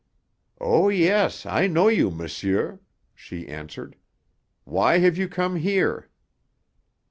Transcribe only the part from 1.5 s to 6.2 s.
know you, monsieur," she answered. "Why have you come here?"